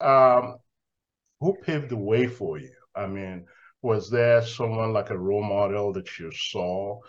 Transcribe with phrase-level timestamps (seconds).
[0.00, 0.56] um,
[1.40, 2.72] who paved the way for you?
[2.94, 3.46] I mean,
[3.82, 7.00] was there someone like a role model that you saw?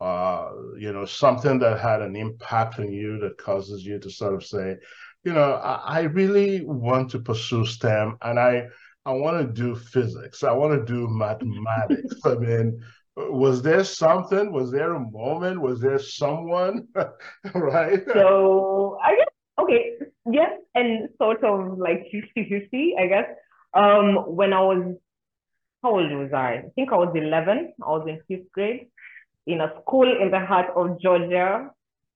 [0.00, 4.34] Uh, you know, something that had an impact on you that causes you to sort
[4.34, 4.76] of say,
[5.22, 8.68] you know, I, I really want to pursue STEM and I
[9.06, 10.42] I want to do physics.
[10.42, 12.14] I want to do mathematics.
[12.24, 12.82] I mean,
[13.16, 14.50] was there something?
[14.52, 15.60] Was there a moment?
[15.60, 16.88] Was there someone?
[17.54, 18.02] right?
[18.12, 19.92] So I guess okay,
[20.30, 23.28] yes, and sort of like 50-50, I guess.
[23.74, 24.96] Um, when I was
[25.82, 26.64] how old was I?
[26.64, 27.74] I think I was 11.
[27.82, 28.86] I was in fifth grade
[29.46, 31.70] in a school in the heart of Georgia,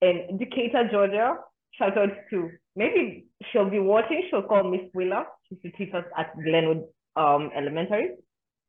[0.00, 1.36] in Decatur, Georgia.
[1.78, 4.24] Shout out to maybe she'll be watching.
[4.28, 5.24] She'll call Miss Wheeler.
[5.48, 6.84] She used to teach us at Glenwood
[7.16, 8.10] um, Elementary,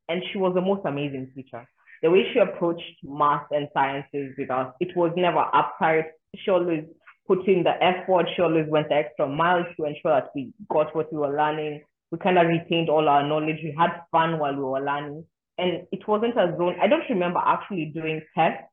[0.08, 1.66] and she was the most amazing teacher.
[2.02, 6.04] The way she approached math and sciences with us, it was never uptight.
[6.36, 6.84] She always
[7.26, 8.26] put in the effort.
[8.34, 11.82] She always went the extra mile to ensure that we got what we were learning.
[12.10, 13.58] We kind of retained all our knowledge.
[13.62, 15.24] We had fun while we were learning.
[15.58, 18.64] And it wasn't as though I don't remember actually doing tests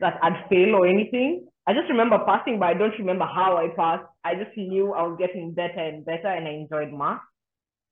[0.00, 1.46] that I'd fail or anything.
[1.66, 4.04] I just remember passing, but I don't remember how I passed.
[4.24, 7.20] I just knew I was getting better and better, and I enjoyed math.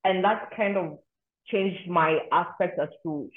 [0.04, 0.98] And that kind of
[1.46, 3.30] changed my aspect as to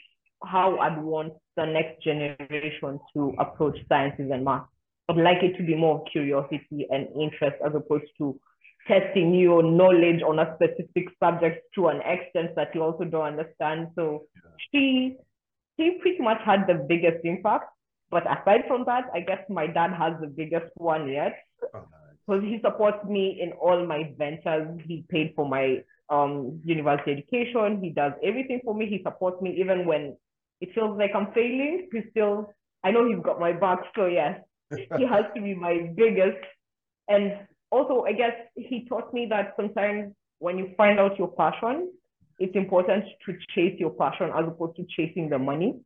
[0.43, 4.65] how I'd want the next generation to approach sciences and math.
[5.07, 8.39] I'd like it to be more curiosity and interest as opposed to
[8.87, 13.89] testing your knowledge on a specific subject to an extent that you also don't understand.
[13.95, 14.51] So yeah.
[14.71, 15.15] she
[15.77, 17.65] she pretty much had the biggest impact.
[18.11, 21.35] But aside from that, I guess my dad has the biggest one yet.
[21.59, 21.85] Because
[22.29, 22.49] oh, nice.
[22.49, 24.79] he supports me in all my ventures.
[24.85, 27.81] He paid for my um university education.
[27.81, 28.85] He does everything for me.
[28.87, 30.15] He supports me even when
[30.61, 31.89] it feels like I'm failing.
[31.91, 33.79] He still I know he's got my back.
[33.95, 34.39] So yes,
[34.97, 36.37] he has to be my biggest.
[37.07, 37.39] And
[37.71, 41.91] also, I guess he taught me that sometimes when you find out your passion,
[42.39, 45.79] it's important to chase your passion as opposed to chasing the money.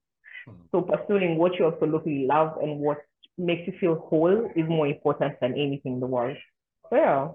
[0.45, 0.53] Hmm.
[0.71, 2.99] So pursuing what you absolutely love and what
[3.37, 6.37] makes you feel whole is more important than anything in the world.
[6.89, 7.27] So yeah.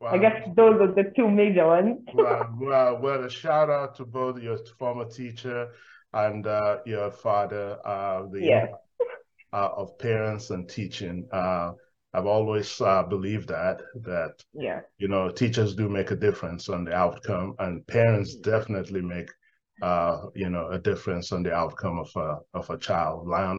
[0.00, 0.10] Wow.
[0.10, 2.00] I guess those are the two major ones.
[2.14, 5.68] wow, well, well, a shout out to both your former teacher
[6.12, 8.68] and uh, your father, uh, the yes.
[9.52, 11.28] Uh, of parents and teaching.
[11.32, 11.72] Uh,
[12.14, 16.84] I've always uh, believed that that yeah you know teachers do make a difference on
[16.84, 18.50] the outcome, and parents mm-hmm.
[18.50, 19.30] definitely make
[19.82, 23.26] uh, you know a difference on the outcome of a of a child.
[23.26, 23.50] Lion